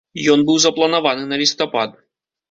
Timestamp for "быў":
0.47-0.55